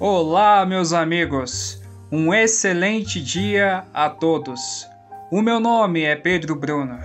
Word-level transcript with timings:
Olá, 0.00 0.64
meus 0.64 0.92
amigos! 0.92 1.82
Um 2.10 2.32
excelente 2.32 3.20
dia 3.20 3.84
a 3.92 4.08
todos! 4.08 4.86
O 5.30 5.42
meu 5.42 5.58
nome 5.58 6.02
é 6.02 6.14
Pedro 6.16 6.54
Bruno 6.54 6.98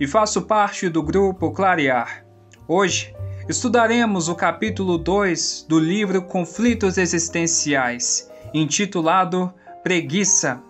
e 0.00 0.06
faço 0.06 0.42
parte 0.42 0.88
do 0.88 1.02
grupo 1.02 1.52
Clarear. 1.52 2.24
Hoje 2.66 3.14
estudaremos 3.48 4.28
o 4.28 4.34
capítulo 4.34 4.98
2 4.98 5.66
do 5.68 5.78
livro 5.78 6.22
Conflitos 6.22 6.98
Existenciais, 6.98 8.30
intitulado 8.52 9.52
Preguiça, 9.82 10.62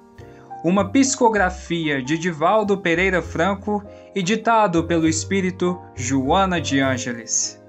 uma 0.62 0.90
psicografia 0.90 2.02
de 2.02 2.18
Divaldo 2.18 2.76
Pereira 2.76 3.22
Franco 3.22 3.82
e 4.14 4.22
ditado 4.22 4.84
pelo 4.84 5.08
espírito 5.08 5.80
Joana 5.94 6.60
de 6.60 6.80
Ângeles. 6.80 7.60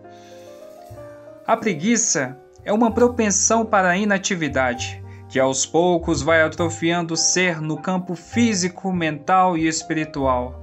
A 1.48 1.56
preguiça 1.56 2.38
é 2.66 2.74
uma 2.74 2.92
propensão 2.92 3.66
para 3.66 3.90
a 3.90 3.98
inatividade, 3.98 5.02
que 5.30 5.40
aos 5.40 5.66
poucos 5.66 6.22
vai 6.22 6.42
atrofiando 6.42 7.14
o 7.14 7.18
ser 7.18 7.62
no 7.62 7.78
campo 7.78 8.14
físico, 8.14 8.92
mental 8.92 9.58
e 9.58 9.68
espiritual. 9.68 10.62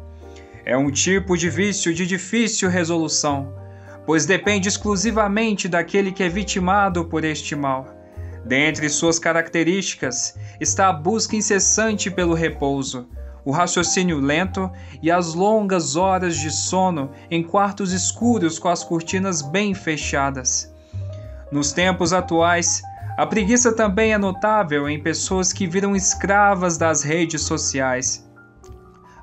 É 0.66 0.76
um 0.76 0.90
tipo 0.90 1.34
de 1.34 1.48
vício 1.48 1.94
de 1.94 2.06
difícil 2.06 2.68
resolução, 2.68 3.54
pois 4.04 4.26
depende 4.26 4.68
exclusivamente 4.68 5.66
daquele 5.66 6.12
que 6.12 6.22
é 6.22 6.28
vitimado 6.28 7.06
por 7.06 7.24
este 7.24 7.56
mal. 7.56 7.97
Dentre 8.44 8.88
suas 8.88 9.18
características 9.18 10.34
está 10.60 10.88
a 10.88 10.92
busca 10.92 11.36
incessante 11.36 12.10
pelo 12.10 12.34
repouso, 12.34 13.08
o 13.44 13.50
raciocínio 13.50 14.20
lento 14.20 14.70
e 15.02 15.10
as 15.10 15.34
longas 15.34 15.96
horas 15.96 16.36
de 16.36 16.50
sono 16.50 17.10
em 17.30 17.42
quartos 17.42 17.92
escuros 17.92 18.58
com 18.58 18.68
as 18.68 18.84
cortinas 18.84 19.42
bem 19.42 19.74
fechadas. 19.74 20.72
Nos 21.50 21.72
tempos 21.72 22.12
atuais, 22.12 22.82
a 23.16 23.26
preguiça 23.26 23.72
também 23.72 24.12
é 24.12 24.18
notável 24.18 24.88
em 24.88 25.02
pessoas 25.02 25.52
que 25.52 25.66
viram 25.66 25.96
escravas 25.96 26.76
das 26.76 27.02
redes 27.02 27.42
sociais, 27.42 28.28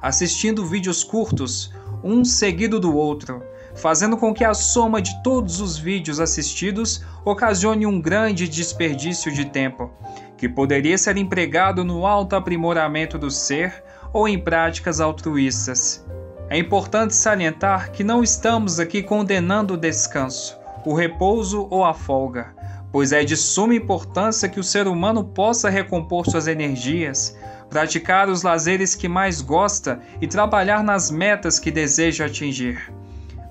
assistindo 0.02 0.66
vídeos 0.66 1.04
curtos, 1.04 1.72
um 2.04 2.26
seguido 2.26 2.80
do 2.80 2.96
outro, 2.96 3.44
fazendo 3.76 4.18
com 4.18 4.34
que 4.34 4.44
a 4.44 4.54
soma 4.54 5.02
de 5.02 5.22
todos 5.24 5.60
os 5.62 5.78
vídeos 5.78 6.20
assistidos 6.20 7.04
ocasione 7.24 7.86
um 7.86 8.02
grande 8.02 8.48
desperdício 8.48 9.32
de 9.32 9.46
tempo, 9.46 9.92
que 10.38 10.50
poderia 10.50 10.98
ser 10.98 11.18
empregado 11.18 11.84
no 11.84 12.06
autoaprimoramento 12.06 13.18
do 13.18 13.30
ser 13.30 13.84
ou 14.14 14.28
em 14.28 14.40
práticas 14.40 15.00
altruístas. 15.00 16.06
É 16.50 16.58
importante 16.58 17.16
salientar 17.16 17.92
que 17.92 18.04
não 18.04 18.24
estamos 18.24 18.80
aqui 18.80 19.04
condenando 19.04 19.74
o 19.74 19.78
descanso 19.78 20.66
o 20.86 20.94
repouso 20.94 21.68
ou 21.70 21.84
a 21.84 21.94
folga, 21.94 22.54
pois 22.92 23.12
é 23.12 23.24
de 23.24 23.36
suma 23.36 23.76
importância 23.76 24.48
que 24.48 24.60
o 24.60 24.64
ser 24.64 24.88
humano 24.88 25.24
possa 25.24 25.70
recompor 25.70 26.30
suas 26.30 26.48
energias, 26.48 27.36
praticar 27.70 28.30
os 28.30 28.44
lazeres 28.44 28.94
que 28.94 29.10
mais 29.10 29.42
gosta 29.42 30.00
e 30.22 30.28
trabalhar 30.28 30.84
nas 30.84 31.10
metas 31.10 31.60
que 31.60 31.72
deseja 31.72 32.28
atingir. 32.28 32.94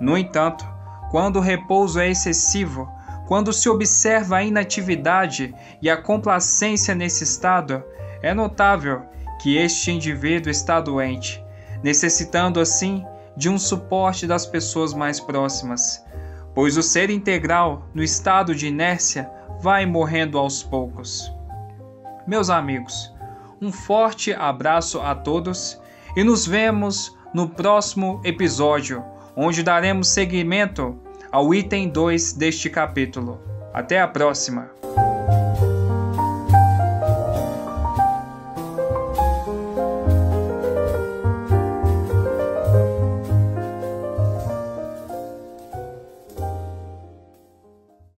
No 0.00 0.16
entanto, 0.16 0.66
quando 1.10 1.36
o 1.36 1.40
repouso 1.40 2.00
é 2.00 2.08
excessivo, 2.08 2.90
quando 3.26 3.52
se 3.52 3.68
observa 3.68 4.36
a 4.36 4.42
inatividade 4.42 5.54
e 5.80 5.88
a 5.88 5.96
complacência 5.96 6.94
nesse 6.94 7.24
estado, 7.24 7.82
é 8.22 8.34
notável 8.34 9.02
que 9.42 9.56
este 9.56 9.90
indivíduo 9.90 10.50
está 10.50 10.80
doente, 10.80 11.42
necessitando 11.82 12.60
assim 12.60 13.04
de 13.36 13.48
um 13.48 13.58
suporte 13.58 14.26
das 14.26 14.46
pessoas 14.46 14.94
mais 14.94 15.20
próximas 15.20 16.04
pois 16.54 16.76
o 16.76 16.82
ser 16.82 17.10
integral, 17.10 17.88
no 17.92 18.02
estado 18.02 18.54
de 18.54 18.68
inércia, 18.68 19.28
vai 19.60 19.84
morrendo 19.84 20.38
aos 20.38 20.62
poucos. 20.62 21.32
Meus 22.26 22.48
amigos, 22.48 23.12
um 23.60 23.72
forte 23.72 24.32
abraço 24.32 25.00
a 25.00 25.14
todos 25.14 25.80
e 26.16 26.22
nos 26.22 26.46
vemos 26.46 27.14
no 27.34 27.48
próximo 27.48 28.20
episódio, 28.24 29.04
onde 29.36 29.62
daremos 29.62 30.08
seguimento 30.08 30.98
ao 31.30 31.54
item 31.54 31.88
2 31.88 32.34
deste 32.34 32.70
capítulo. 32.70 33.40
Até 33.72 34.00
a 34.00 34.06
próxima! 34.06 34.70